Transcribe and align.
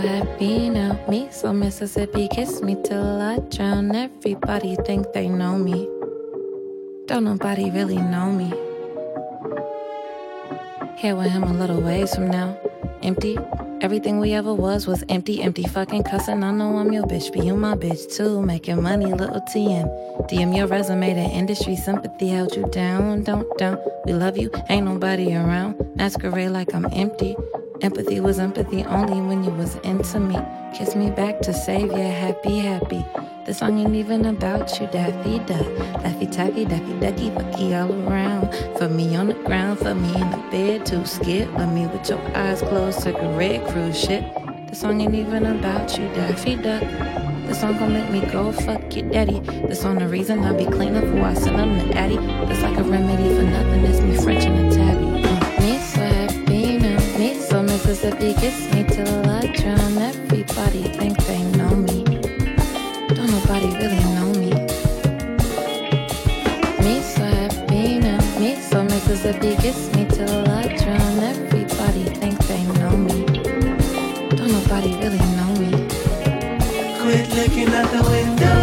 Happy 0.00 0.70
now, 0.70 0.98
me 1.10 1.28
so 1.30 1.52
Mississippi. 1.52 2.26
Kiss 2.28 2.62
me 2.62 2.74
till 2.82 3.20
I 3.20 3.38
drown. 3.50 3.94
Everybody 3.94 4.74
think 4.86 5.12
they 5.12 5.28
know 5.28 5.58
me. 5.58 5.86
Don't 7.06 7.24
nobody 7.24 7.70
really 7.70 7.98
know 7.98 8.32
me. 8.32 8.48
Here 10.96 11.14
with 11.14 11.30
him 11.30 11.42
a 11.42 11.52
little 11.52 11.82
ways 11.82 12.14
from 12.14 12.30
now. 12.30 12.56
Empty. 13.02 13.38
Everything 13.82 14.20
we 14.20 14.32
ever 14.32 14.54
was 14.54 14.86
was 14.86 15.04
empty, 15.10 15.42
empty 15.42 15.64
fucking 15.64 16.04
cussing. 16.04 16.44
I 16.44 16.50
know 16.50 16.78
I'm 16.78 16.92
your 16.92 17.04
bitch, 17.04 17.30
but 17.34 17.44
you 17.44 17.54
my 17.54 17.74
bitch 17.74 18.16
too. 18.16 18.40
Making 18.40 18.82
money, 18.82 19.12
little 19.12 19.42
TN. 19.52 19.86
DM 20.30 20.56
your 20.56 20.66
resume 20.66 21.12
to 21.12 21.20
industry 21.20 21.76
sympathy 21.76 22.28
held 22.28 22.56
you 22.56 22.66
down. 22.68 23.22
Don't, 23.24 23.46
don't. 23.58 23.78
We 24.06 24.14
love 24.14 24.38
you, 24.38 24.50
ain't 24.70 24.86
nobody 24.86 25.34
around. 25.34 25.76
Masquerade 25.94 26.52
like 26.52 26.74
I'm 26.74 26.86
empty. 26.92 27.36
Empathy 27.82 28.20
was 28.20 28.38
empathy 28.38 28.84
only 28.84 29.22
when 29.22 29.42
you 29.42 29.50
was 29.52 29.76
into 29.76 30.20
me. 30.20 30.38
Kiss 30.74 30.94
me 30.94 31.10
back 31.10 31.40
to 31.40 31.54
save 31.54 31.90
ya, 31.90 32.10
happy, 32.10 32.58
happy. 32.58 33.02
The 33.46 33.54
song 33.54 33.78
ain't 33.78 33.94
even 33.94 34.26
about 34.26 34.78
you, 34.78 34.86
Daffy 34.88 35.38
Duck. 35.38 35.66
Daffy 36.02 36.26
Taffy, 36.26 36.66
Daffy 36.66 37.00
Ducky, 37.00 37.30
Fucky 37.30 37.72
all 37.72 37.90
around. 38.06 38.52
For 38.76 38.86
me 38.90 39.16
on 39.16 39.28
the 39.28 39.34
ground, 39.34 39.78
for 39.78 39.94
me 39.94 40.08
in 40.14 40.30
the 40.30 40.44
bed, 40.50 40.84
too 40.84 41.06
skip. 41.06 41.50
Love 41.54 41.72
me 41.72 41.86
with 41.86 42.06
your 42.06 42.20
eyes 42.36 42.60
closed, 42.60 43.00
cigarette 43.00 43.66
cruise 43.68 43.98
shit. 43.98 44.24
The 44.68 44.76
song 44.76 45.00
ain't 45.00 45.14
even 45.14 45.46
about 45.46 45.96
you, 45.96 46.04
Daffy 46.08 46.56
Duck. 46.56 46.82
The 46.82 47.54
song 47.54 47.78
gon' 47.78 47.94
make 47.94 48.10
me 48.10 48.20
go 48.30 48.52
fuck 48.52 48.94
your 48.94 49.08
daddy. 49.08 49.40
The 49.40 49.74
song 49.74 49.98
the 49.98 50.06
reason 50.06 50.44
I 50.44 50.52
be 50.52 50.66
cleaner 50.66 51.00
before 51.00 51.28
I 51.28 51.34
send 51.34 51.56
him 51.56 51.88
the 51.88 51.96
addy. 51.96 52.18
It's 52.52 52.62
like 52.62 52.76
a 52.76 52.82
remedy 52.82 53.34
for 53.34 53.42
nothing, 53.42 53.84
it's 53.86 54.00
me 54.00 54.22
French 54.22 54.44
and 54.44 54.70
a 54.70 54.76
tabby. 54.76 55.29
So 57.94 58.08
Mississippi, 58.08 58.34
kiss 58.34 58.72
me 58.72 58.84
till 58.84 59.28
I 59.28 59.46
drown. 59.46 59.98
Everybody 59.98 60.82
think 60.98 61.16
they 61.26 61.42
know 61.58 61.74
me. 61.74 62.04
Don't 63.08 63.30
nobody 63.30 63.66
really 63.66 63.98
know 64.14 64.30
me. 64.38 64.50
Me 66.84 67.00
so 67.02 67.24
happy 67.24 67.98
now, 67.98 68.20
me 68.38 68.54
so 68.60 68.84
me 69.96 70.06
till 70.06 70.48
I 70.50 70.68
drown. 70.76 71.18
Everybody 71.18 72.04
think 72.04 72.38
they 72.46 72.62
know 72.78 72.96
me. 72.96 73.24
Don't 74.36 74.52
nobody 74.52 74.94
really 75.02 75.24
know 75.36 75.50
me. 75.58 75.70
Quit 77.00 77.28
looking 77.34 77.74
out 77.74 77.90
the 77.90 78.02
window. 78.08 78.59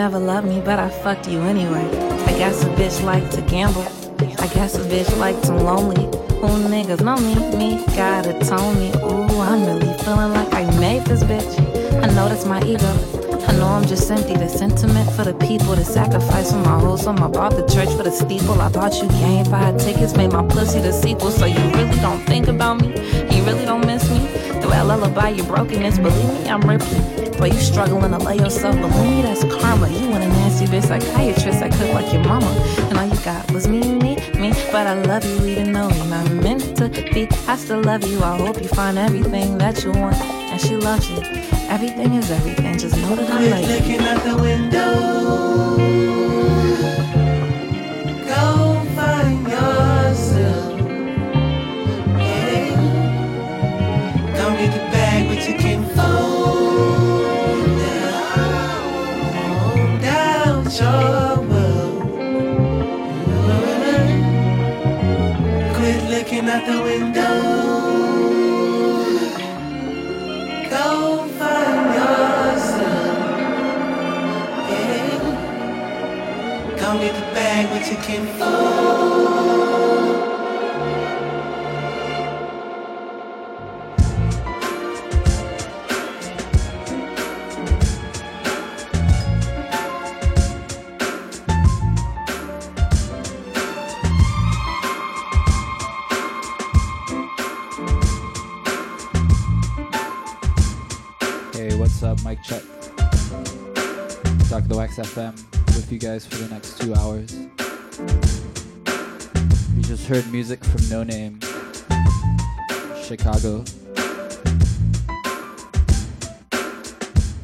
Never 0.00 0.18
loved 0.18 0.48
me, 0.48 0.62
but 0.62 0.78
I 0.78 0.88
fucked 0.88 1.28
you 1.28 1.40
anyway. 1.40 1.86
I 2.24 2.32
guess 2.38 2.64
a 2.64 2.68
bitch 2.68 3.04
like 3.04 3.30
to 3.32 3.42
gamble. 3.42 3.86
I 4.42 4.46
guess 4.54 4.74
a 4.76 4.80
bitch 4.80 5.14
like 5.18 5.38
to 5.42 5.54
lonely. 5.54 6.04
Who 6.40 6.48
niggas 6.74 7.02
know 7.04 7.18
me? 7.18 7.34
Me 7.58 7.84
gotta 7.94 8.32
tone 8.40 8.80
me. 8.80 8.88
Ooh, 9.04 9.40
I'm 9.40 9.62
really 9.66 9.92
feeling 9.98 10.32
like 10.32 10.54
I 10.54 10.64
made 10.80 11.04
this 11.04 11.22
bitch. 11.22 11.52
I 12.02 12.06
know 12.14 12.30
that's 12.30 12.46
my 12.46 12.62
ego. 12.62 12.92
I 13.46 13.52
know 13.58 13.66
I'm 13.66 13.86
just 13.86 14.10
empty. 14.10 14.36
The 14.36 14.48
sentiment 14.48 15.12
for 15.12 15.24
the 15.24 15.34
people, 15.34 15.76
the 15.76 15.84
sacrifice 15.84 16.50
for 16.50 16.60
my 16.60 16.78
wholesome. 16.80 17.22
I 17.22 17.28
bought 17.28 17.56
the 17.56 17.66
church 17.66 17.90
for 17.94 18.02
the 18.02 18.10
steeple. 18.10 18.58
I 18.58 18.70
bought 18.70 18.94
you 19.02 19.08
game 19.20 19.44
five 19.44 19.76
tickets, 19.76 20.16
made 20.16 20.32
my 20.32 20.46
pussy 20.46 20.80
the 20.80 20.92
sequel. 20.92 21.30
So 21.30 21.44
you 21.44 21.62
really 21.72 22.00
don't 22.00 22.24
think 22.24 22.48
about 22.48 22.80
me? 22.80 22.88
You 23.36 23.44
really 23.44 23.66
don't 23.66 23.84
miss 23.84 24.08
lullaby 24.90 25.28
your 25.28 25.46
brokenness, 25.46 25.98
believe 25.98 26.42
me, 26.42 26.48
I'm 26.48 26.62
Ripley. 26.62 26.98
Way 27.38 27.50
you 27.50 27.60
struggling 27.60 28.10
to 28.10 28.18
lay 28.18 28.36
yourself, 28.36 28.74
believe 28.74 29.16
me, 29.16 29.22
that's 29.22 29.44
karma. 29.44 29.88
You 29.88 30.10
want 30.10 30.24
a 30.24 30.28
nasty 30.28 30.66
bitch 30.66 30.88
psychiatrist 30.88 31.60
that 31.60 31.70
cook 31.72 31.94
like 31.94 32.12
your 32.12 32.24
mama. 32.24 32.50
And 32.88 32.98
all 32.98 33.06
you 33.06 33.16
got 33.24 33.48
was 33.52 33.68
me, 33.68 33.80
me, 33.80 34.16
me. 34.34 34.52
But 34.72 34.88
I 34.88 34.94
love 34.94 35.24
you 35.24 35.46
even 35.46 35.72
though 35.72 35.90
you're 35.90 36.06
not 36.06 36.28
meant 36.32 36.76
to 36.78 36.88
be. 36.88 37.28
I 37.46 37.56
still 37.56 37.80
love 37.80 38.04
you. 38.04 38.20
I 38.22 38.36
hope 38.36 38.60
you 38.60 38.68
find 38.68 38.98
everything 38.98 39.58
that 39.58 39.84
you 39.84 39.92
want. 39.92 40.16
And 40.16 40.60
she 40.60 40.74
loves 40.74 41.08
you. 41.08 41.18
Everything 41.68 42.14
is 42.14 42.30
everything. 42.32 42.76
Just 42.76 42.96
know 42.96 43.14
that 43.14 43.30
I 43.30 43.36
Quit 43.36 43.50
love 43.52 43.70
looking 43.70 44.00
out 44.00 44.24
the 44.24 44.42
window. 44.42 46.09
FM 104.96 105.34
with 105.76 105.92
you 105.92 105.98
guys 105.98 106.26
for 106.26 106.36
the 106.36 106.48
next 106.48 106.80
two 106.80 106.94
hours. 106.94 107.32
You 109.76 109.82
just 109.82 110.06
heard 110.06 110.26
music 110.32 110.64
from 110.64 110.88
No 110.88 111.02
Name, 111.04 111.38
Chicago. 113.02 113.64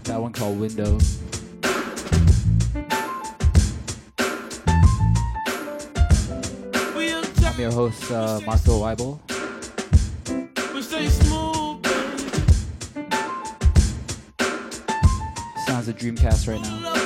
That 0.04 0.20
one 0.20 0.32
called 0.32 0.58
Window. 0.58 0.98
I'm 7.46 7.60
your 7.60 7.72
host, 7.72 8.10
uh, 8.10 8.40
Marco 8.44 8.81
Weibel. 8.81 9.20
Sounds 15.66 15.88
of 15.88 15.96
Dreamcast 15.96 16.49
right 16.49 16.60
now. 16.60 17.06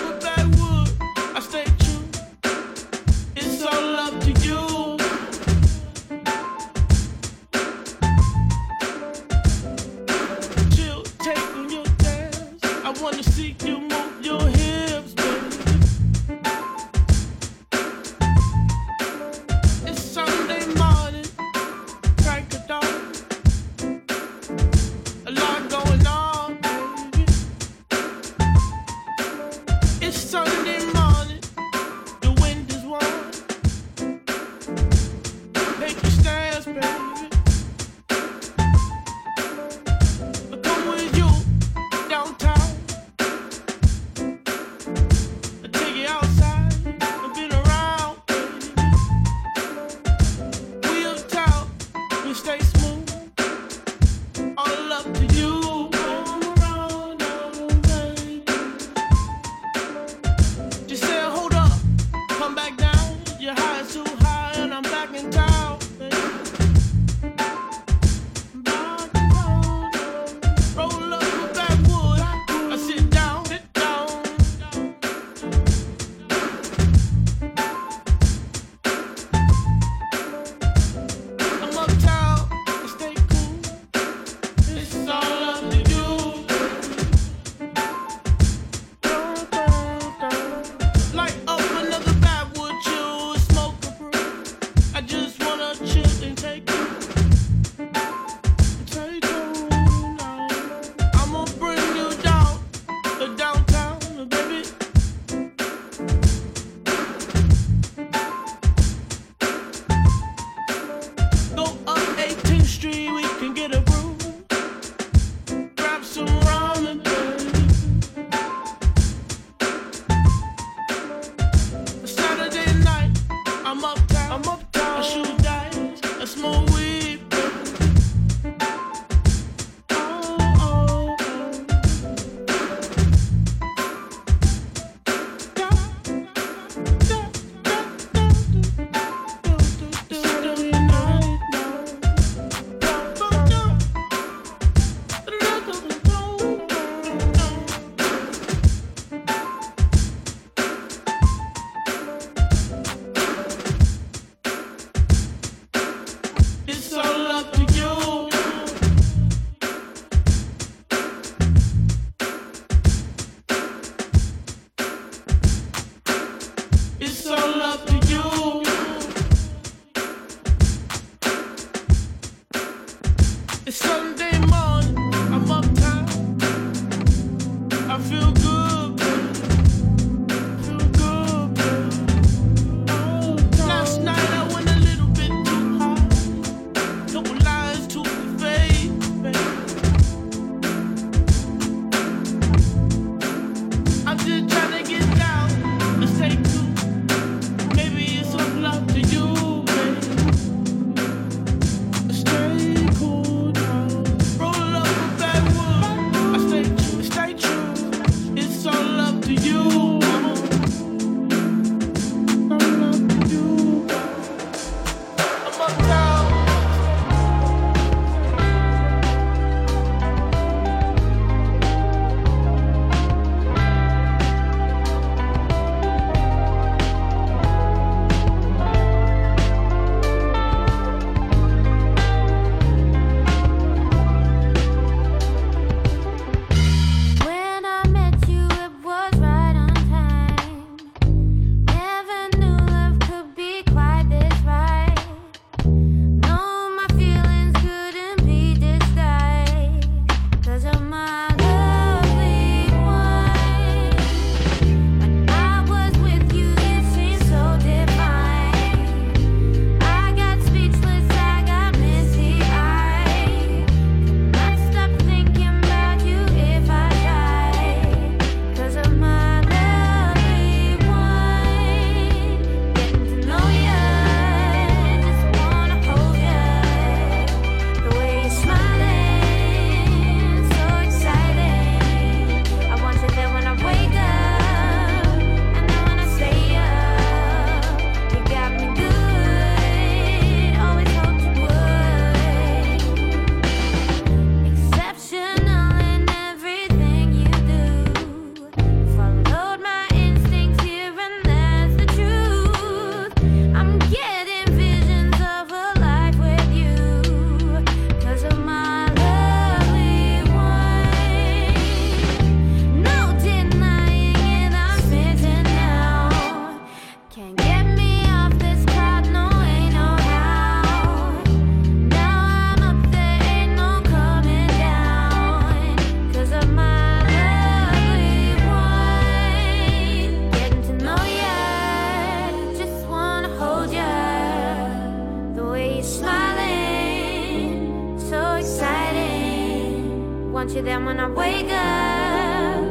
want 340.40 340.56
you 340.56 340.62
then 340.62 340.86
when 340.86 340.98
I 340.98 341.06
wake 341.06 341.52
up, 341.52 342.64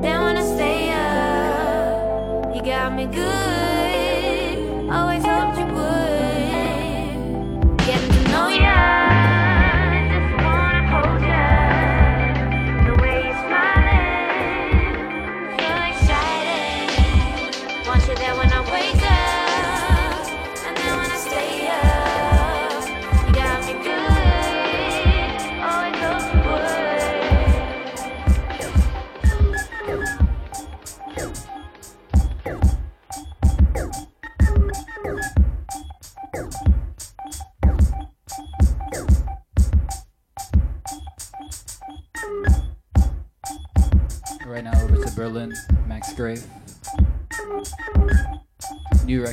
then 0.00 0.22
when 0.22 0.38
I 0.38 0.42
stay 0.54 0.90
up. 0.90 2.56
You 2.56 2.62
got 2.62 2.94
me 2.94 3.04
good, 3.04 4.90
always. 4.90 5.29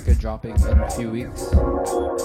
record 0.07 0.21
dropping 0.21 0.55
in 0.55 0.79
a 0.79 0.89
few 0.91 1.11
weeks. 1.11 2.16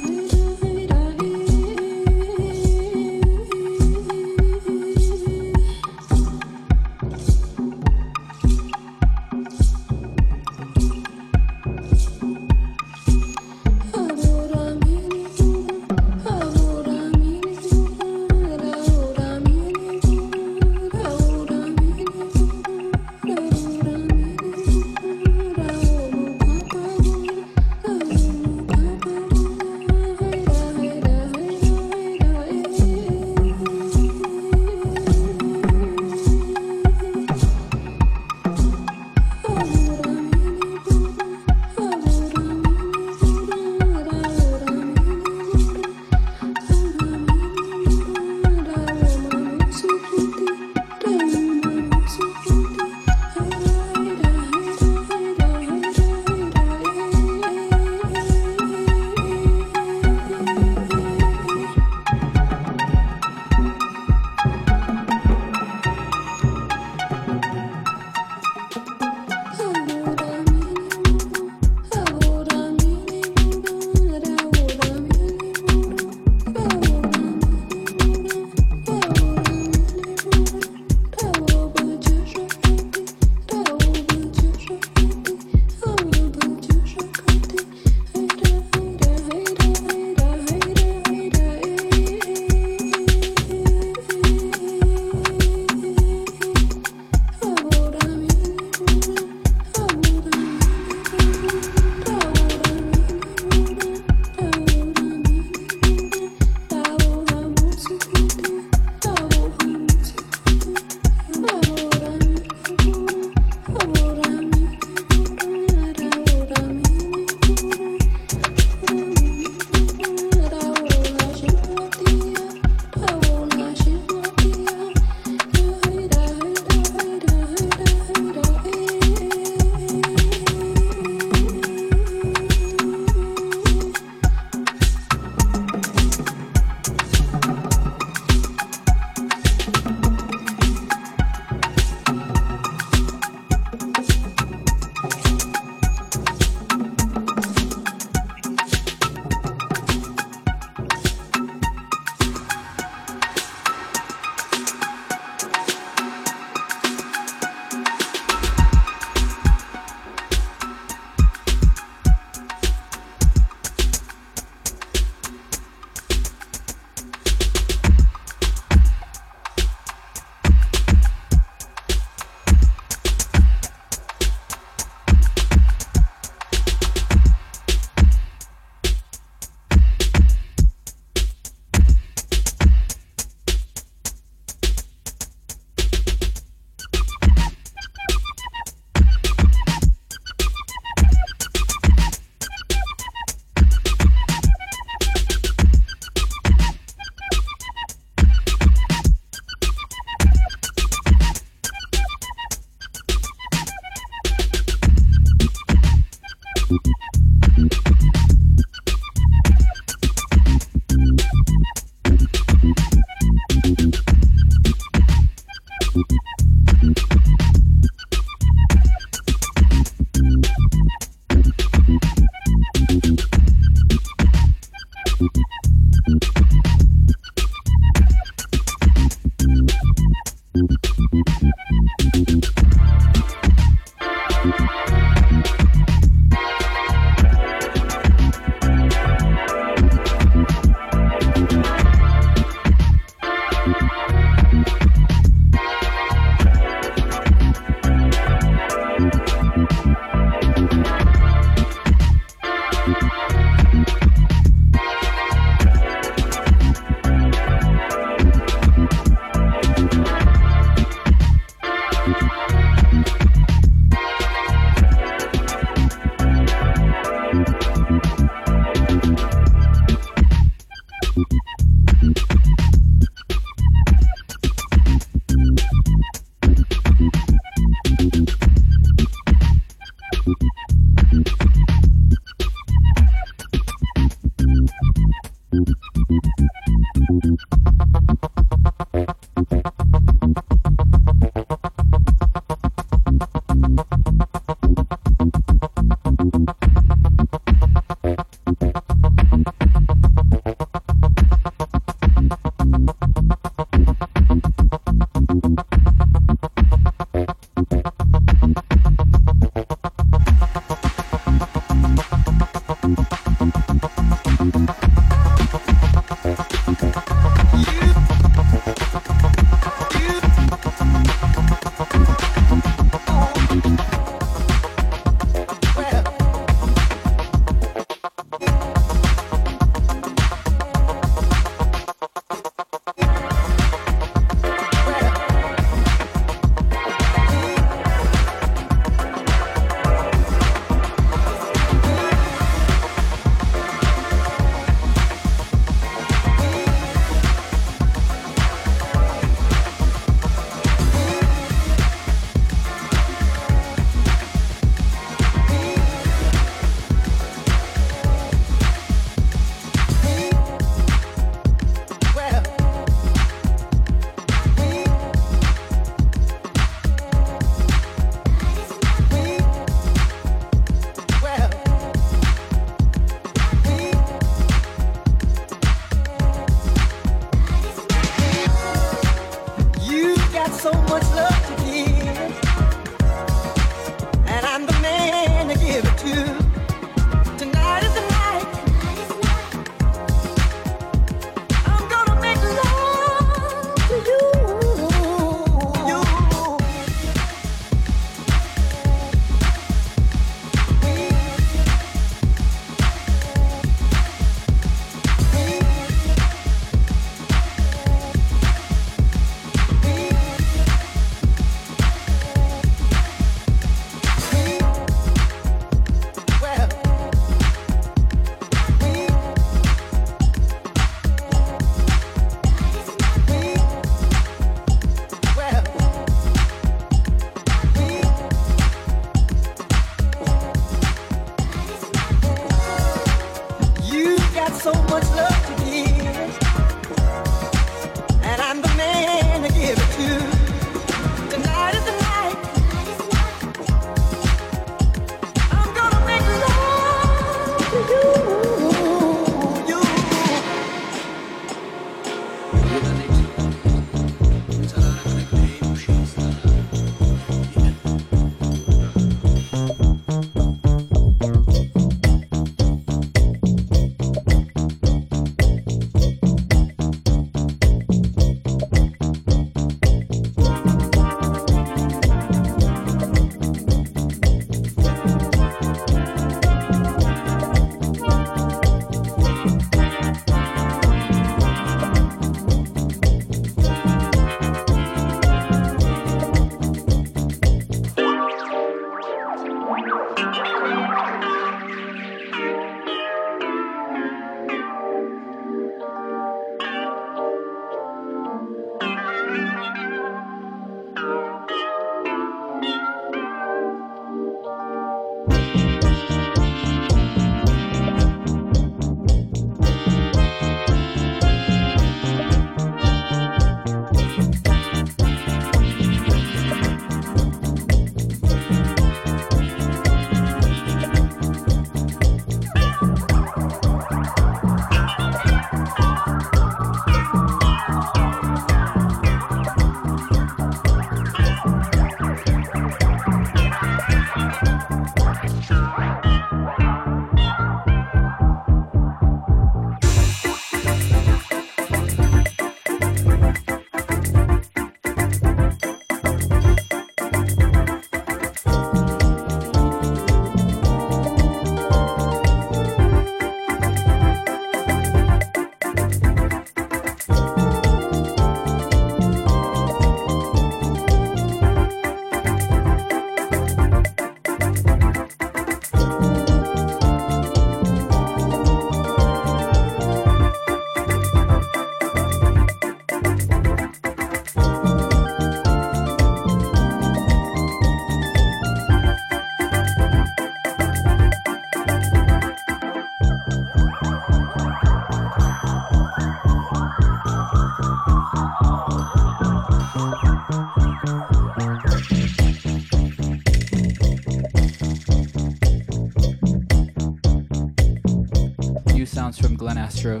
Astro 599.84 600.00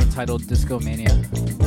entitled 0.00 0.46
Disco 0.46 0.78
Mania. 0.80 1.63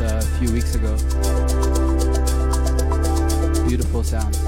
uh, 0.00 0.20
a 0.22 0.38
few 0.38 0.52
weeks 0.52 0.74
ago. 0.74 0.96
Beautiful 3.66 4.02
sound. 4.02 4.39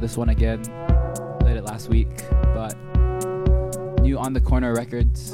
This 0.00 0.16
one 0.16 0.30
again. 0.30 0.62
Played 1.40 1.58
it 1.58 1.64
last 1.64 1.88
week, 1.88 2.08
but 2.54 2.74
new 4.00 4.18
on 4.18 4.32
the 4.32 4.40
corner 4.40 4.74
records. 4.74 5.32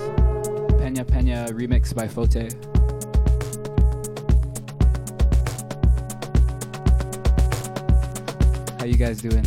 Pena 0.78 1.04
Pena 1.04 1.46
remix 1.50 1.94
by 1.94 2.08
Fote. 2.08 2.34
How 8.78 8.84
you 8.84 8.96
guys 8.96 9.20
doing? 9.20 9.44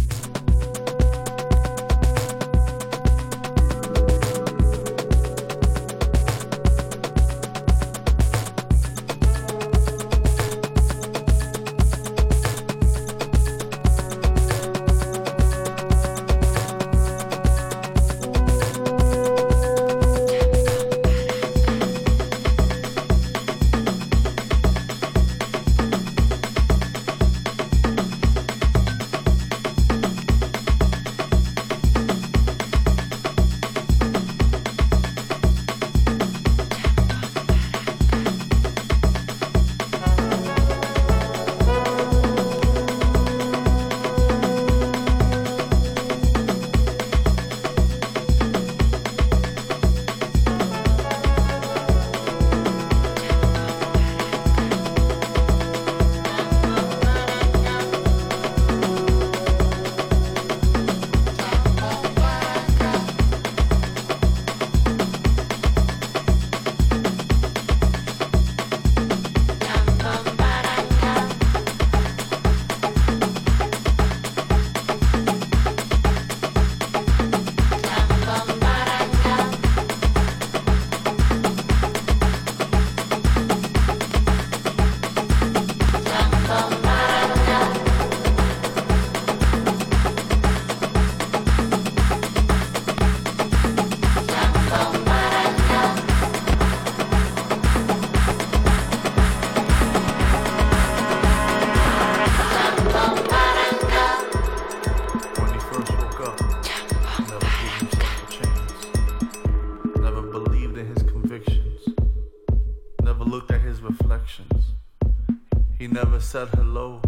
Said 116.30 116.50
hello. 116.50 117.02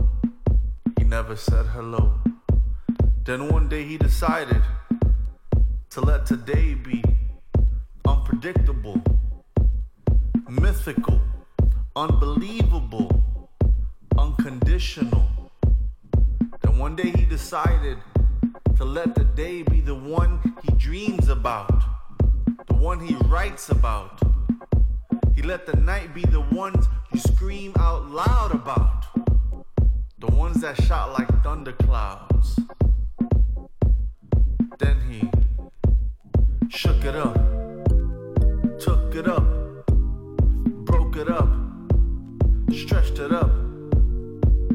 He 0.98 1.04
never 1.04 1.36
said 1.36 1.68
hello. 1.68 2.12
Then 3.24 3.50
one 3.50 3.70
day 3.70 3.84
he 3.84 3.96
decided 3.96 4.64
to 5.92 6.02
let 6.02 6.26
today 6.26 6.74
be 6.74 7.04
unpredictable, 8.04 9.00
mythical, 10.50 11.22
unbelievable, 11.96 13.12
unconditional. 14.18 15.28
Then 16.64 16.80
one 16.80 16.96
day 16.96 17.12
he 17.12 17.26
decided 17.26 18.00
to 18.76 18.84
let 18.84 19.14
the 19.14 19.26
day 19.26 19.62
be 19.62 19.82
the 19.82 19.94
one 19.94 20.56
he 20.64 20.72
dreams 20.78 21.28
about, 21.28 21.84
the 22.66 22.74
one 22.74 23.00
he 23.00 23.14
writes 23.26 23.70
about. 23.70 24.20
He 25.36 25.44
let 25.44 25.68
the 25.68 25.78
night 25.78 26.16
be 26.16 26.24
the 26.24 26.42
ones 26.42 26.88
you 27.14 27.20
scream 27.20 27.74
out 27.78 28.10
loud 28.10 28.52
about 28.52 29.11
the 30.22 30.28
ones 30.36 30.62
that 30.62 30.80
shot 30.84 31.14
like 31.14 31.28
thunderclouds. 31.44 32.60
Then 34.78 34.98
he 35.10 35.20
shook 36.70 37.04
it 37.04 37.16
up, 37.16 37.34
took 38.80 39.16
it 39.16 39.28
up, 39.28 39.44
broke 40.86 41.16
it 41.18 41.28
up, 41.28 41.50
stretched 42.72 43.18
it 43.18 43.32
up, 43.32 43.52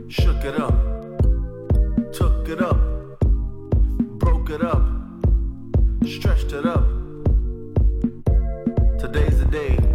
shook 0.09 0.45
it 0.45 0.57
up, 0.61 0.75
took 2.13 2.49
it 2.49 2.61
up, 2.61 2.81
broke 4.19 4.51
it 4.51 4.65
up, 4.65 4.85
stretched 6.05 6.53
it 6.53 6.67
up, 6.67 6.85
Today's 8.99 9.39
the 9.39 9.47
day. 9.49 9.86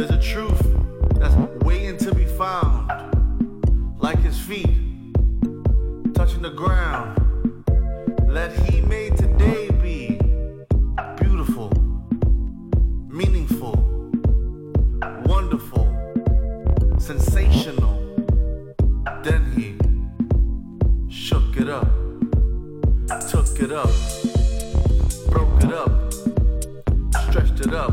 There's 0.00 0.12
a 0.12 0.22
truth 0.22 0.62
that's 1.16 1.34
waiting 1.62 1.98
to 1.98 2.14
be 2.14 2.24
found. 2.24 2.90
Like 3.98 4.18
his 4.20 4.38
feet 4.40 4.64
touching 6.14 6.40
the 6.40 6.54
ground. 6.56 7.18
Let 8.26 8.50
he 8.50 8.80
made 8.80 9.18
today 9.18 9.68
be 9.68 10.18
beautiful, 11.18 11.70
meaningful, 13.10 13.74
wonderful, 15.26 15.86
sensational. 16.98 18.00
Then 19.22 19.52
he 19.54 19.76
shook 21.14 21.58
it 21.58 21.68
up, 21.68 21.90
took 23.28 23.60
it 23.60 23.70
up, 23.70 23.90
broke 25.28 25.62
it 25.62 25.74
up, 25.74 26.10
stretched 27.28 27.60
it 27.60 27.74
up. 27.74 27.92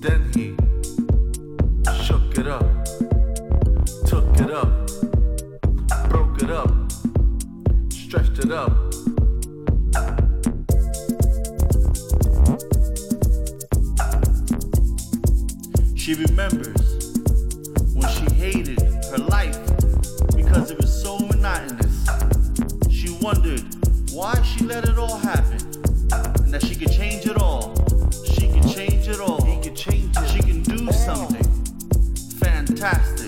Then 0.00 0.30
he 0.32 0.47
up. 8.46 8.72
She 15.96 16.14
remembers 16.14 17.12
when 17.94 18.08
she 18.08 18.32
hated 18.34 18.80
her 19.10 19.18
life 19.18 19.58
because 20.36 20.70
it 20.70 20.78
was 20.78 21.02
so 21.02 21.18
monotonous. 21.18 22.06
She 22.88 23.10
wondered 23.20 23.64
why 24.12 24.40
she 24.42 24.64
let 24.64 24.88
it 24.88 24.98
all 24.98 25.16
happen 25.16 25.58
and 26.12 26.54
that 26.54 26.64
she 26.64 26.76
could 26.76 26.92
change 26.92 27.26
it 27.26 27.36
all. 27.42 27.74
She 28.24 28.48
could 28.48 28.68
change 28.72 29.08
it 29.08 29.20
all. 29.20 29.44
He 29.44 29.60
could 29.60 29.76
change 29.76 30.16
it. 30.16 30.28
She 30.28 30.38
can 30.38 30.62
do 30.62 30.90
something 30.92 31.44
fantastic. 32.38 33.27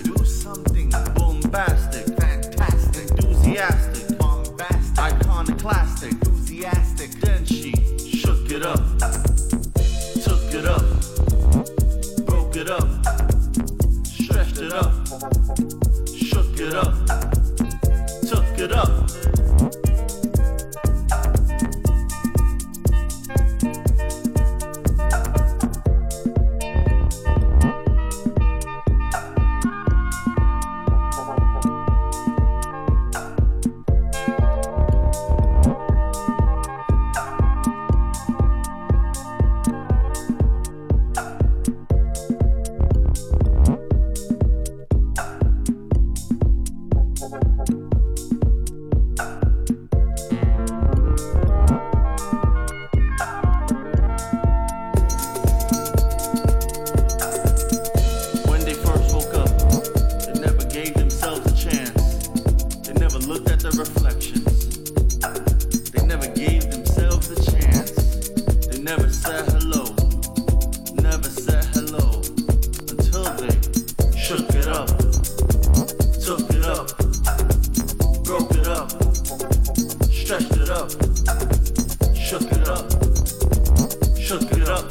Shook 84.31 84.51
it 84.53 84.69
up, 84.69 84.89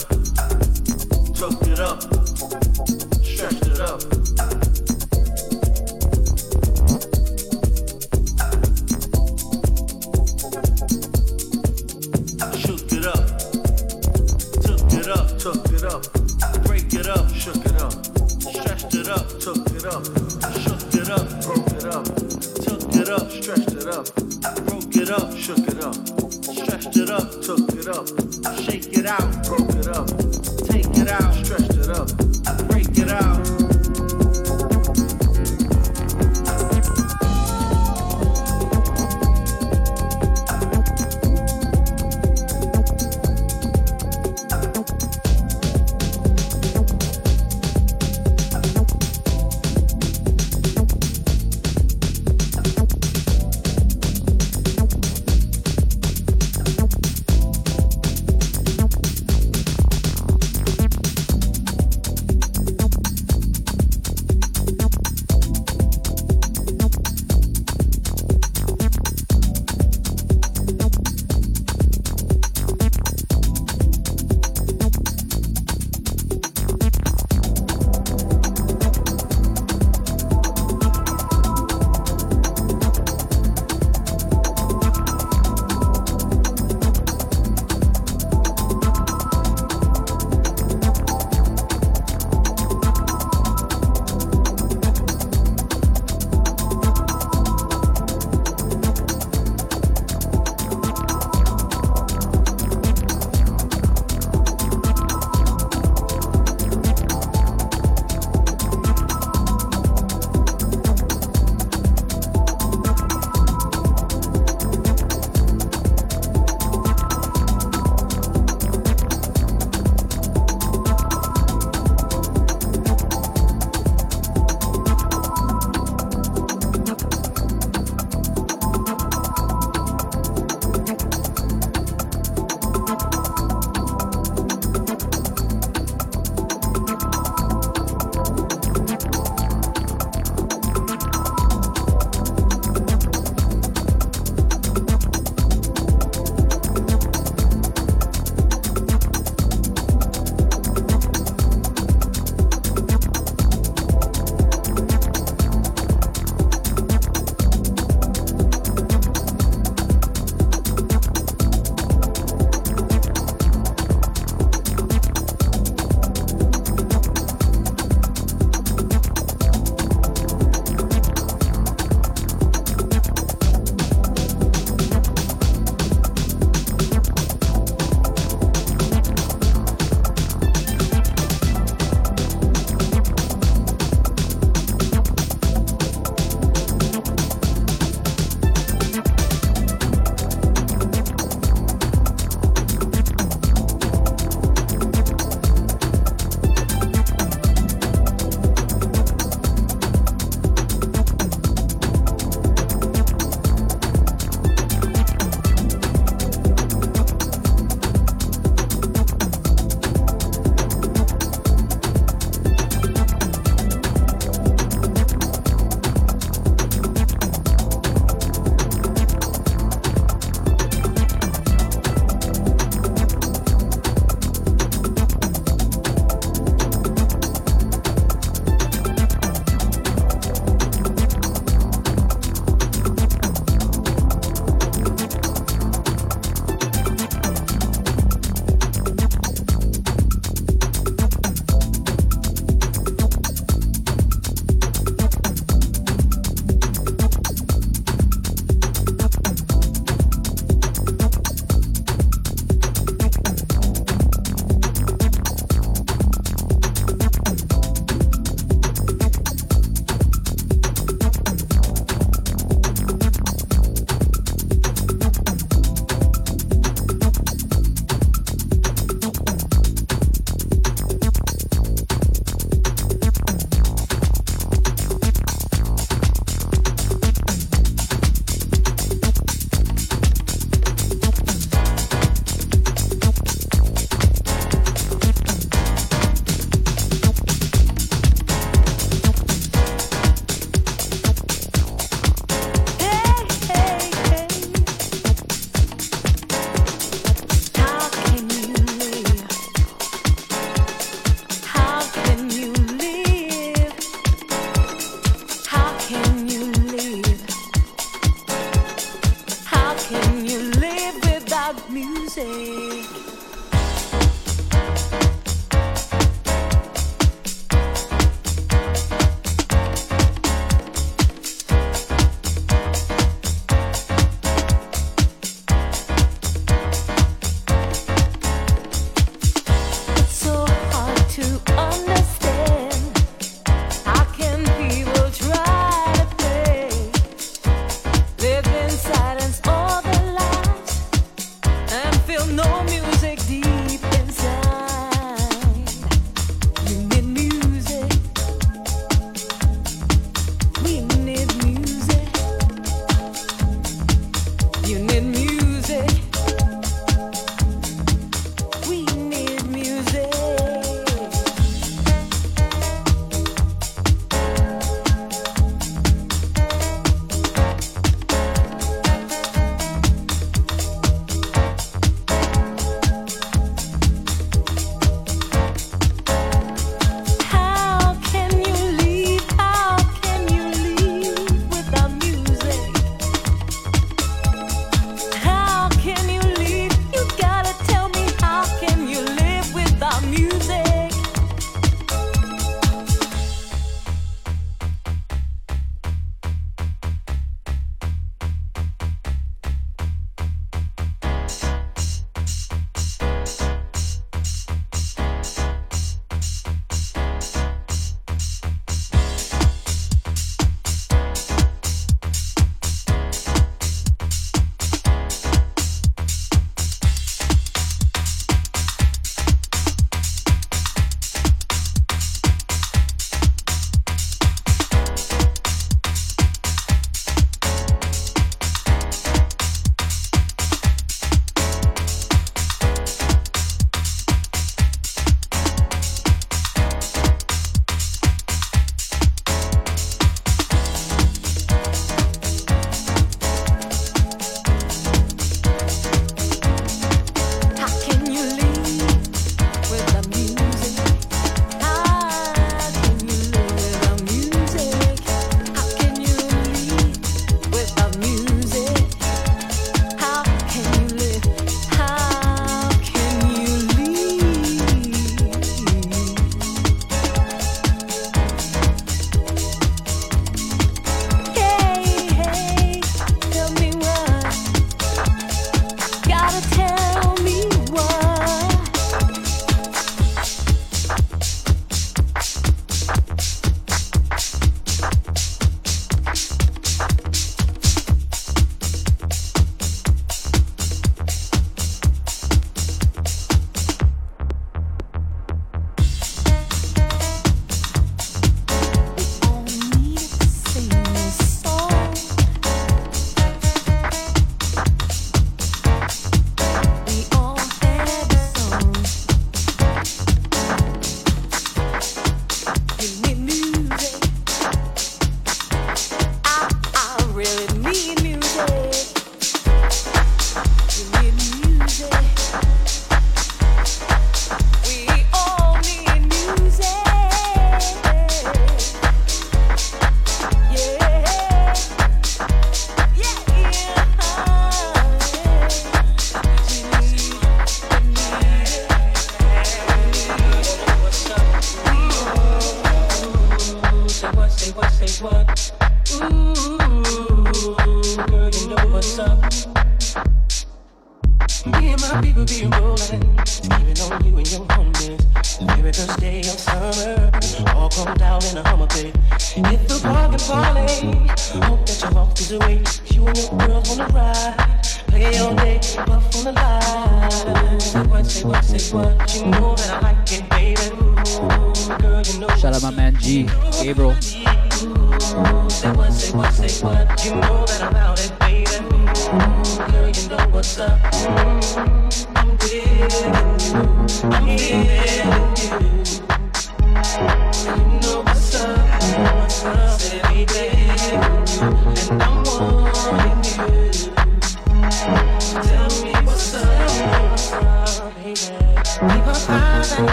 took 1.34 1.62
it 1.62 1.80
up 1.80 2.03
stretched 3.24 3.66
it 3.68 3.80
up. 3.80 4.01
Shook 12.59 12.93
it 12.93 13.07
up. 13.07 13.24
Took 14.61 14.93
it 14.93 15.09
up. 15.09 15.38
Took 15.38 15.72
it 15.72 15.84
up. 15.84 16.03
Break 16.64 16.93
it 16.93 17.07
up. 17.09 17.30
Shook 17.34 17.64
it 17.64 17.80
up. 17.80 17.93
Stretched 18.43 18.95
it 18.95 19.09
up. 19.09 19.26
Took 19.41 19.70
it 19.70 19.86
up. 19.86 20.05
Shook 20.61 20.95
it 20.95 21.09
up. 21.09 21.26
Broke 21.41 21.72
it 21.72 21.86
up. 21.86 22.05
Took 22.05 22.95
it 22.95 23.09
up. 23.09 23.30
Stretched 23.30 23.72
it 23.72 23.88
up. 23.88 24.07
Broke 24.66 24.97
it 24.97 25.11
up. 25.11 25.34
Shook 25.34 25.66
it 25.66 25.82
up. 25.82 25.95
Stretched 26.43 26.97
it 26.99 27.09
up. 27.09 27.43
Took 27.43 27.72
it 27.72 27.88
up. 27.88 28.30
Shake 28.43 28.97
it 28.97 29.07
out. 29.07 29.47
Broke 29.47 29.70
it 29.76 29.88
up. 29.88 30.09
Take 30.66 30.86
it 30.97 31.09
out. 31.09 31.34
Stretched 31.45 31.76
it 31.76 31.88
up. 31.91 32.20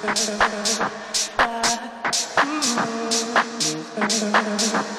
Thank 0.00 0.78
you. 4.92 4.97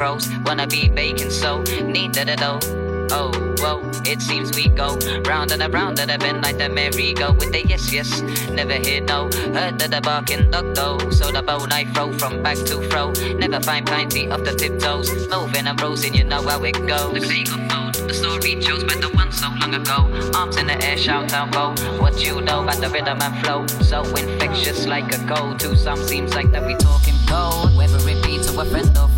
pros. 0.00 0.30
Wanna 0.46 0.66
be 0.66 0.88
baking, 0.88 1.30
so 1.30 1.60
need 1.84 2.16
a 2.16 2.34
dough. 2.34 2.58
Oh, 3.12 3.30
whoa, 3.58 3.82
it 4.06 4.22
seems 4.22 4.56
we 4.56 4.68
go 4.68 4.96
round 5.26 5.52
and 5.52 5.62
around 5.62 6.00
and 6.00 6.10
bend 6.18 6.42
like 6.42 6.56
the 6.56 6.70
merry-go 6.70 7.32
with 7.32 7.52
the 7.52 7.66
yes, 7.66 7.92
yes, 7.92 8.22
never 8.50 8.72
hear 8.72 9.02
no. 9.02 9.24
Heard 9.52 9.78
that 9.78 9.90
the 9.90 10.00
barking 10.00 10.50
dog 10.50 10.74
though, 10.74 10.98
so 11.10 11.30
the 11.30 11.42
bow 11.42 11.66
knife 11.66 11.92
throw 11.92 12.12
from 12.16 12.42
back 12.42 12.56
to 12.68 12.80
fro. 12.88 13.12
Never 13.44 13.60
find 13.60 13.84
plenty 13.84 14.30
of 14.30 14.42
the 14.46 14.54
tiptoes, 14.54 15.28
moving 15.28 15.66
and 15.66 15.78
rosin, 15.82 16.14
you 16.14 16.24
know 16.24 16.40
how 16.48 16.64
it 16.64 16.78
goes. 16.86 17.12
The 17.12 17.20
plague 17.20 17.50
of 17.50 18.08
the 18.08 18.14
story 18.14 18.58
chose 18.58 18.84
by 18.84 18.94
the 18.94 19.10
one 19.10 19.30
so 19.30 19.48
long 19.60 19.74
ago. 19.74 19.98
Arms 20.34 20.56
in 20.56 20.66
the 20.68 20.82
air, 20.82 20.96
shout 20.96 21.30
out, 21.34 21.52
go. 21.52 21.74
What 22.00 22.24
you 22.24 22.40
know 22.40 22.62
about 22.62 22.80
the 22.80 22.88
rhythm 22.88 23.18
and 23.20 23.36
flow, 23.44 23.66
so 23.66 24.00
infectious 24.16 24.86
like 24.86 25.12
a 25.12 25.18
cold. 25.28 25.60
To 25.60 25.76
some 25.76 26.00
seems 26.02 26.34
like 26.34 26.50
that 26.52 26.64
we 26.64 26.74
talking 26.76 27.16
cold, 27.28 27.76
whether 27.76 27.98
it 28.08 28.24
be 28.24 28.38
to 28.38 28.60
a 28.60 28.64
friend 28.64 28.96
or 28.96 29.09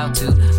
about 0.00 0.14
to 0.14 0.49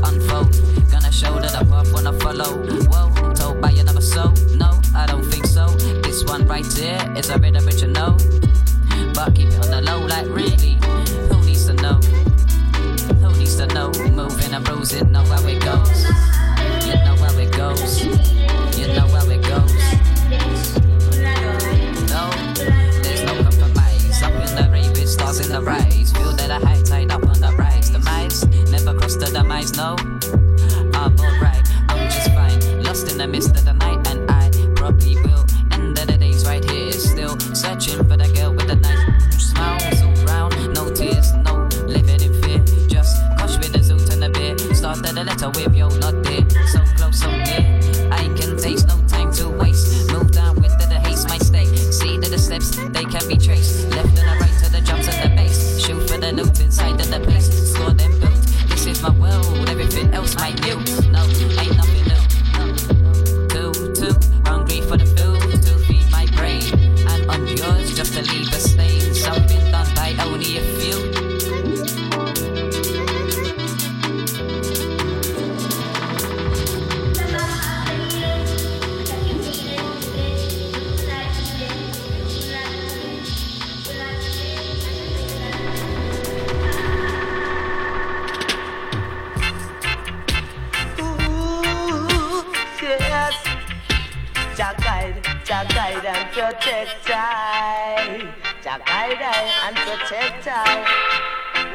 Jah 98.64 98.78
guide 98.86 99.18
I 99.20 99.50
and 99.66 99.76
protect 99.76 100.48
I. 100.48 100.86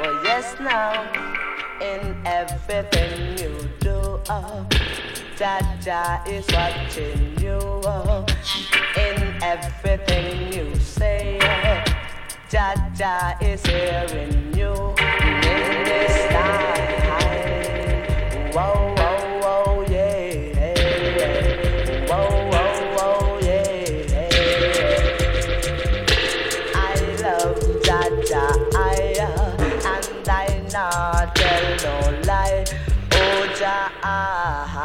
Well, 0.00 0.22
yes, 0.22 0.54
now, 0.60 1.02
in 1.80 2.16
everything 2.24 3.36
you 3.38 3.68
do, 3.80 4.20
uh, 4.28 4.64
Jah 5.36 5.58
Jah 5.82 6.22
is 6.28 6.46
watching 6.52 7.36
you. 7.40 7.58
Oh, 7.58 8.24
in 8.96 9.42
everything 9.42 10.52
you 10.52 10.76
say, 10.76 11.40
uh, 11.40 11.84
Jah 12.48 12.76
Jah 12.94 13.36
is 13.40 13.66
hearing 13.66 14.54
you. 14.54 14.72
In 15.42 15.84
this 15.90 16.28
time, 16.30 16.86
whoa, 18.52 19.05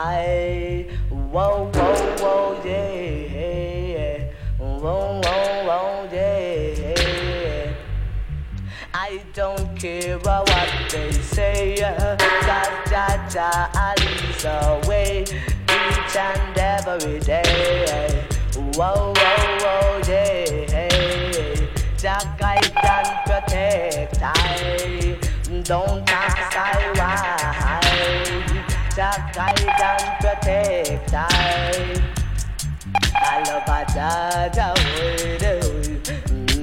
I, 0.03 0.88
whoa, 1.11 1.69
whoa, 1.76 2.15
whoa, 2.18 2.61
yeah. 2.65 4.32
Whoa, 4.57 4.80
whoa, 4.80 5.22
whoa, 5.22 6.10
yeah. 6.11 7.73
I 8.95 9.22
don't 9.36 9.80
care 9.80 10.15
about 10.15 10.49
what 10.49 10.69
they 10.90 11.11
say, 11.11 11.76
uh, 11.84 12.18
cause 12.18 12.45
Jah 12.90 13.28
Jah 13.30 13.94
leads 13.99 14.41
the 14.41 14.88
way 14.90 15.22
each 15.22 16.15
and 16.15 16.57
every 16.57 17.19
day. 17.19 18.26
Whoa, 18.73 19.14
whoa, 19.15 19.57
whoa, 19.61 20.02
yeah. 20.07 21.56
Jah 21.95 22.36
guide 22.40 22.72
and 22.84 23.10
protect 23.28 24.18
I. 24.19 25.19
Don't 25.64 26.10
ask 26.10 26.57
I 26.57 26.91
why. 26.98 28.31
Jah 28.94 29.32
guide 29.34 29.62
and 29.64 30.20
protect 30.20 31.14
I. 31.14 31.96
I 33.16 33.44
love 33.48 33.64
a 33.68 33.86
Jah 33.94 34.50
Jah 34.54 34.74
way, 34.76 35.38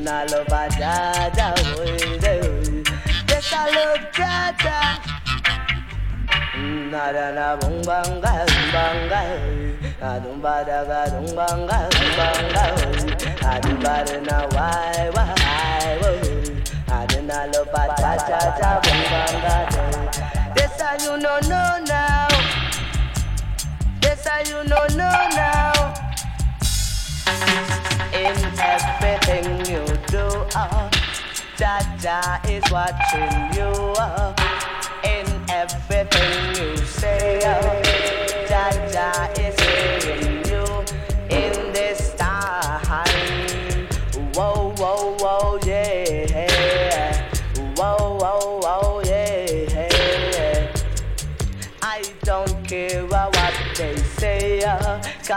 I 0.07 0.27
love 0.27 0.47
a 0.47 0.69
Jah 0.79 1.31
Jah 1.35 1.55
way. 1.79 2.85
Yes, 3.29 3.53
I 3.55 3.71
love 3.73 4.13
Jah 4.13 4.53
Jah. 4.61 5.01
Na 6.91 7.13
da 7.13 7.33
na 7.33 7.57
bong 7.57 7.81
bang 7.87 8.21
ga 8.21 8.45
bang 8.73 9.09
ga, 9.09 9.23
na 10.01 10.19
dum 10.19 10.41
ba 10.43 10.63
da 10.69 10.85
ga 10.85 11.09
dum 11.09 11.27
bang 11.35 11.67
ga 11.67 11.81
bang 12.19 12.45
ga, 12.53 12.65
na 13.41 13.59
dum 13.61 13.77
ba 13.81 14.05
da 14.05 14.17
na 14.29 14.39
why 14.53 15.11
why 15.15 15.35
na 16.89 17.07
da 17.07 17.21
na 17.23 17.39
love 17.53 17.73
a 17.73 17.85
cha 17.97 18.13
cha 18.29 18.41
cha 18.61 18.71
bong 18.85 19.05
bang 19.13 19.41
ga. 19.43 19.99
I 20.91 20.97
you 21.05 21.19
know 21.19 21.39
now. 21.87 22.18
I 24.31 24.43
you 24.47 24.63
know 24.69 24.87
know 24.95 25.19
now. 25.37 25.73
In 28.13 28.37
everything 28.61 29.47
you 29.73 29.85
do, 30.09 30.27
uh, 30.55 30.91
Jah 31.57 32.41
is 32.47 32.63
watching 32.71 33.33
you. 33.57 33.71
Uh, 33.97 34.35
in 35.05 35.27
everything 35.51 36.55
you 36.57 36.77
say, 36.77 37.41
uh, 37.43 37.83
Jah 38.93 39.38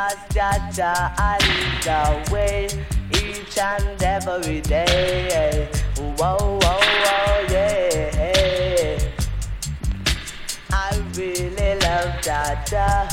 cause 0.02 0.18
Jah 0.34 0.69
Jah 0.73 1.14
I 1.18 1.38
lead 1.45 1.84
the 1.84 2.32
way 2.34 2.68
each 3.14 3.57
and 3.57 4.02
every 4.02 4.61
day. 4.61 5.69
Whoa, 6.18 6.38
whoa, 6.38 6.80
whoa, 7.03 7.45
yeah. 7.49 8.98
I 10.72 11.02
really 11.15 11.80
love 11.86 12.14
Jah 12.22 12.64
Jah. 12.69 13.07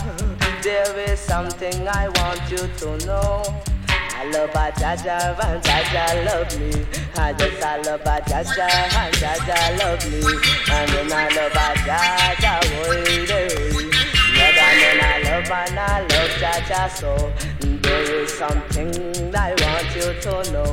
There 0.62 0.98
is 1.10 1.20
something 1.20 1.88
I 1.88 2.08
want 2.08 2.40
you 2.50 2.64
to 2.80 3.06
know. 3.06 3.42
I 3.88 4.24
love 4.32 4.50
a 4.50 4.72
Jah 4.80 4.96
Jah 5.04 5.36
and 5.46 5.62
Jah 5.62 5.82
Jah 5.92 6.12
love 6.26 6.58
me. 6.58 6.72
I 7.16 7.32
just 7.32 7.62
I 7.62 7.76
love 7.82 8.00
a 8.00 8.16
Jah 8.28 8.44
Jah 8.56 8.98
and 9.00 9.14
Jah 9.20 9.36
Jah 9.46 9.76
love 9.80 10.04
me. 10.10 10.20
And 10.74 10.88
then 10.92 11.12
I 11.12 11.28
love 11.36 11.52
a 11.52 11.68
Jah 11.86 12.34
Jah, 12.42 12.60
boy, 12.70 13.04
oh, 13.30 13.90
yeah, 14.36 14.92
and 14.92 15.00
I 15.02 15.17
love 15.28 15.50
and 15.50 15.78
I 15.78 16.00
love 16.00 16.32
Jah 16.40 16.60
Jah 16.68 16.88
so. 16.88 17.32
There 17.60 18.22
is 18.22 18.32
something 18.32 18.90
I 19.34 19.50
want 19.62 19.88
you 19.94 20.08
to 20.24 20.32
know. 20.52 20.70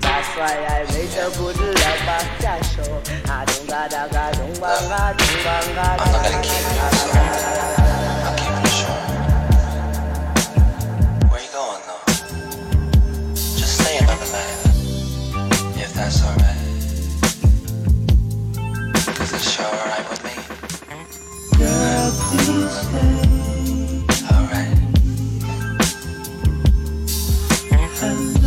That's 0.00 0.28
why 0.36 0.54
I 0.74 0.84
made 0.92 1.16
a 1.16 1.28
good 1.36 1.58
love 1.60 2.08
of 2.16 2.26
Jah 2.40 2.60
show. 2.72 2.92
I 3.30 3.44
don't 3.44 3.66
gotta 3.68 4.08
ga 4.12 4.24
don't 4.32 4.60
banga 4.60 5.02
don't 5.18 5.38
banga. 5.44 5.86
I'm 6.02 6.12
not 6.12 6.22
gonna 6.24 6.42
keep 6.42 6.64
I'll 8.26 8.36
keep 8.40 8.56
it 8.64 8.74
short. 8.78 9.04
Where 11.30 11.42
you 11.44 11.52
going 11.52 11.82
though? 11.88 12.04
Just 13.60 13.74
stay 13.80 13.96
another 13.98 14.30
night. 14.36 14.58
If 15.84 15.90
that's 15.94 16.18
alright. 16.24 16.60
Cause 19.16 19.32
it's 19.34 19.48
sure 19.50 19.66
alright 19.66 20.06
with 20.10 20.22
me. 20.24 20.34
Girl, 21.58 22.10
please 22.30 22.74
stay 22.88 23.39
Marvin 28.00 28.40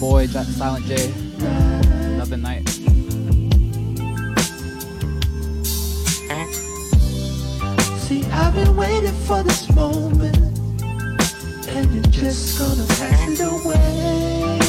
boy, 0.00 0.26
Silent 0.26 0.84
J. 0.86 1.12
Another 1.38 2.36
night. 2.36 2.68
See, 8.00 8.24
I've 8.32 8.54
been 8.54 8.76
waiting 8.76 9.12
for 9.12 9.44
this 9.44 9.72
moment, 9.76 10.36
and 11.68 11.94
you're 11.94 12.02
just 12.10 12.58
gonna 12.58 12.84
pass 12.88 13.38
it 13.38 13.40
away. 13.40 14.59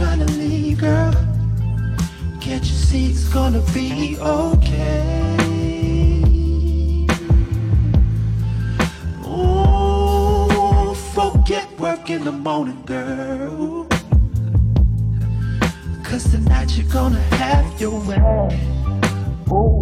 Trying 0.00 0.26
to 0.26 0.32
leave, 0.34 0.78
girl? 0.78 1.12
Can't 2.40 2.64
you 2.64 2.76
see 2.88 3.10
it's 3.10 3.28
gonna 3.28 3.60
be 3.74 4.16
okay? 4.18 5.09
In 12.12 12.24
the 12.24 12.32
morning, 12.32 12.82
girl. 12.86 13.86
Cause 16.02 16.24
tonight 16.32 16.76
you're 16.76 16.92
gonna 16.92 17.20
have 17.36 17.80
your 17.80 18.00
way. 18.00 18.60
Ooh, 19.52 19.79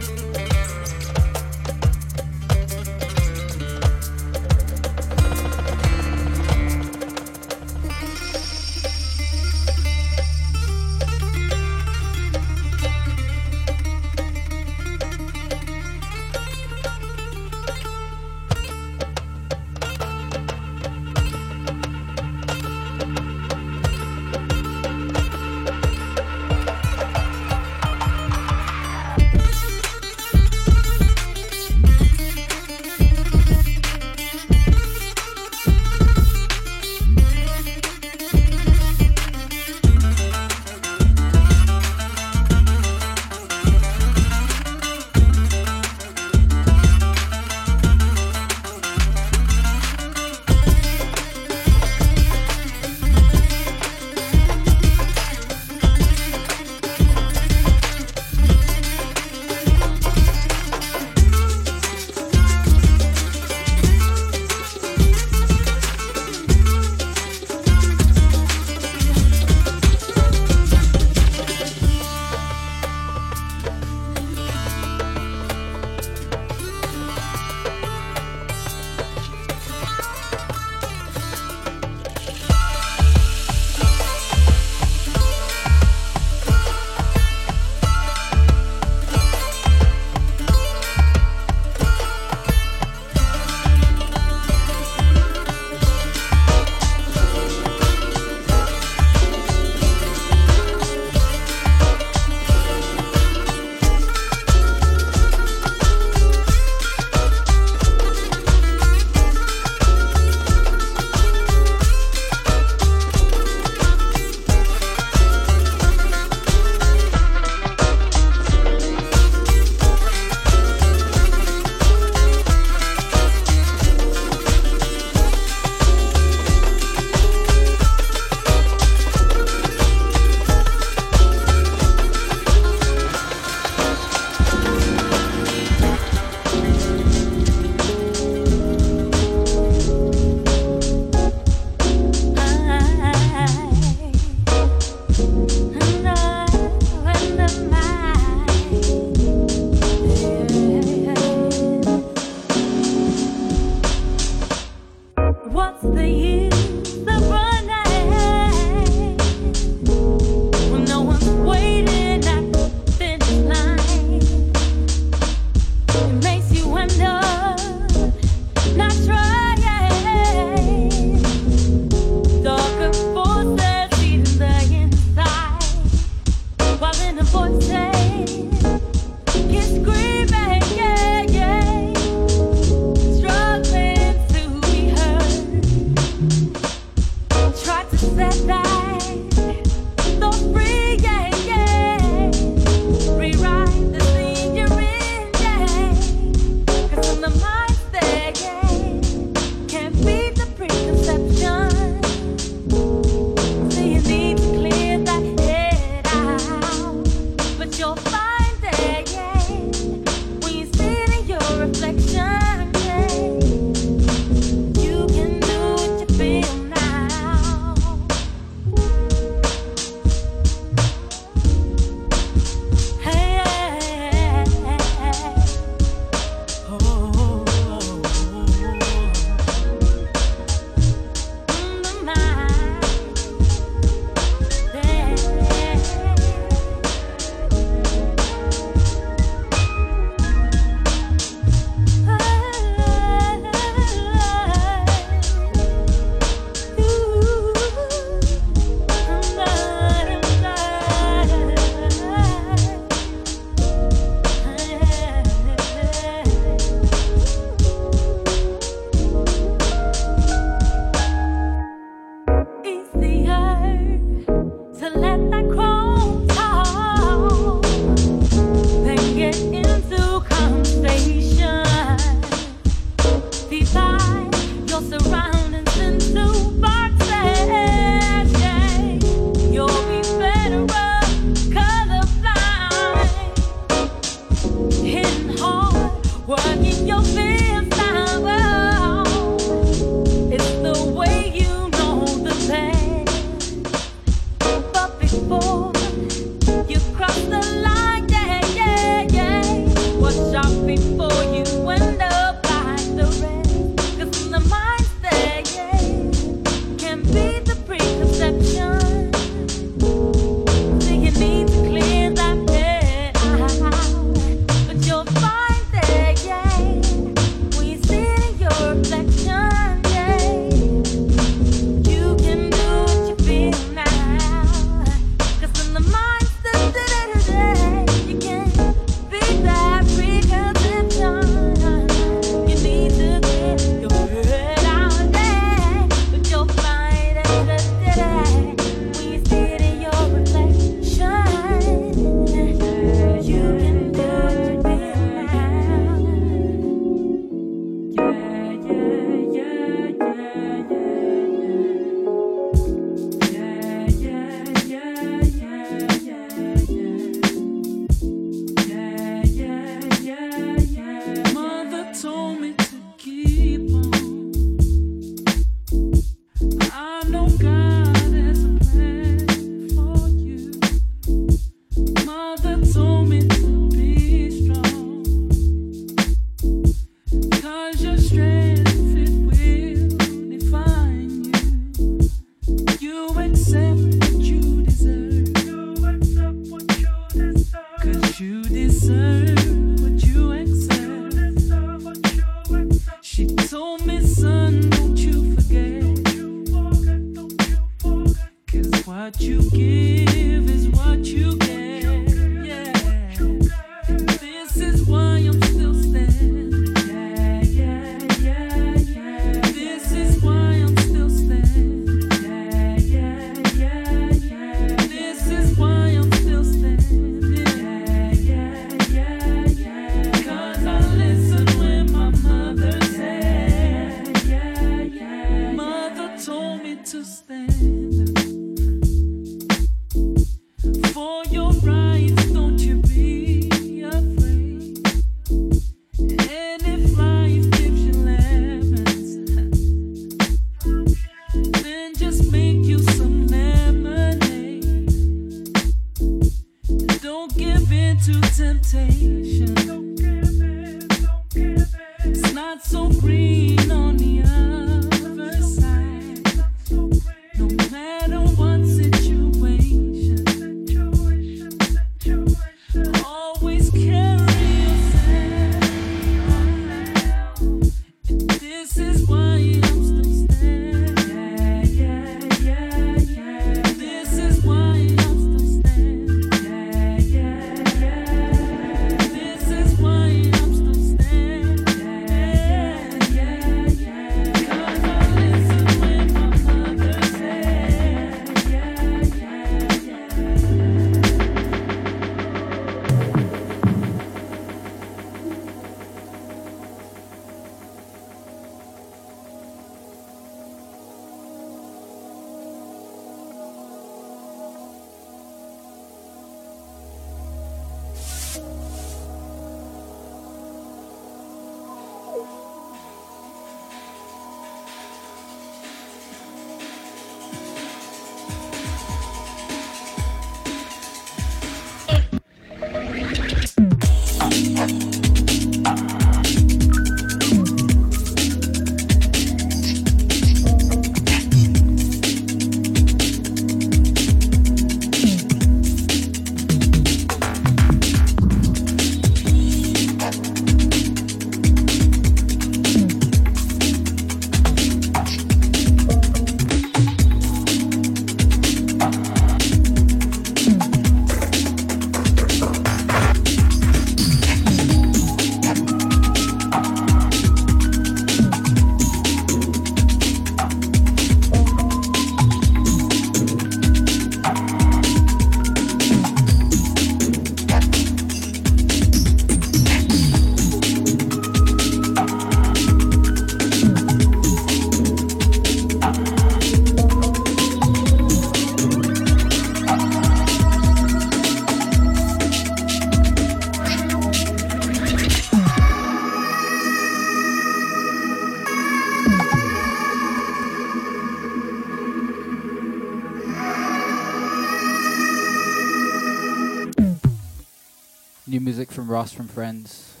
New 598.31 598.39
music 598.39 598.71
from 598.71 598.87
Ross 598.89 599.11
from 599.11 599.27
Friends. 599.27 600.00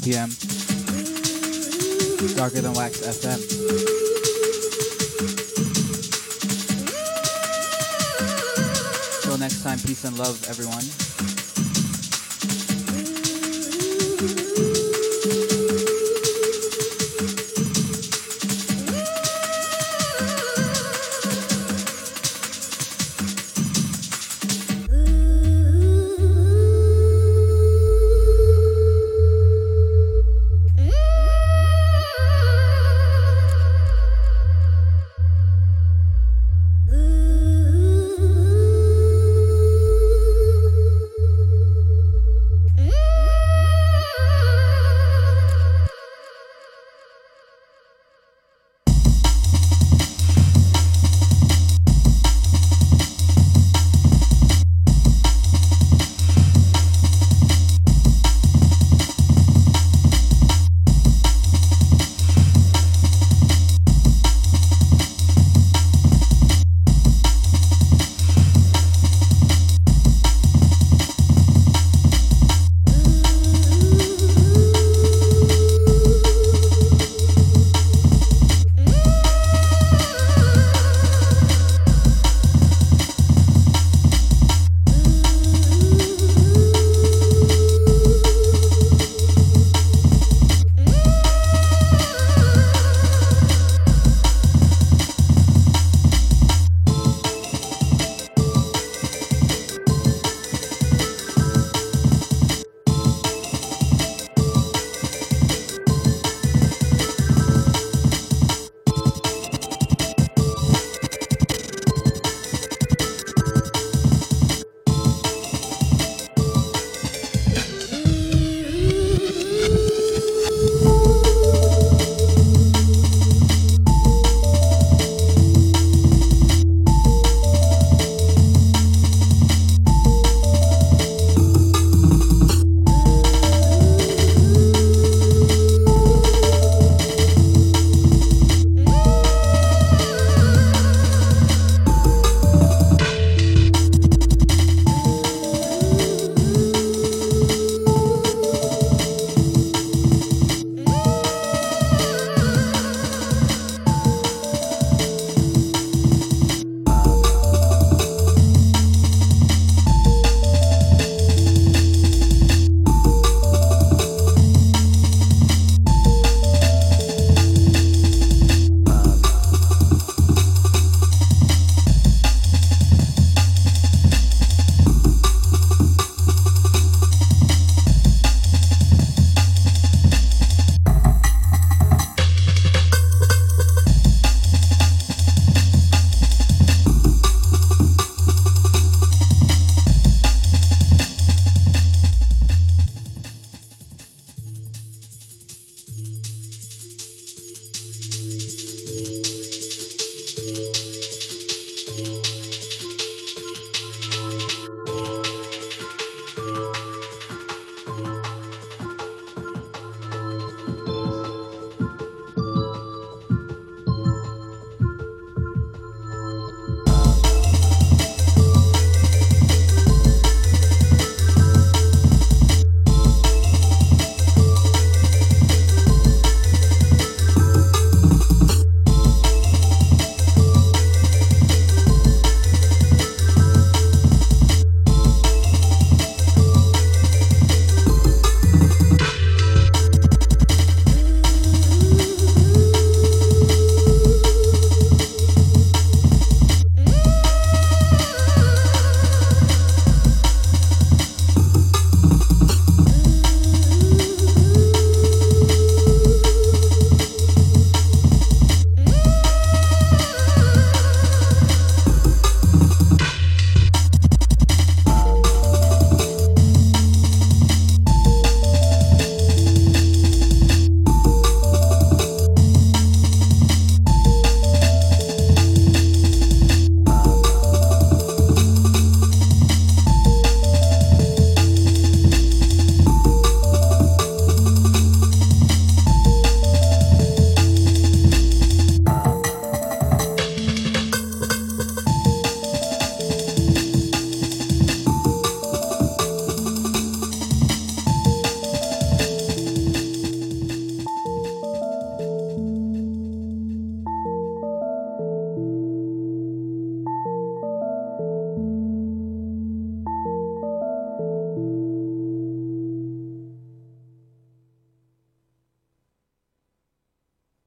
2 0.00 0.10
p.m. 0.12 0.39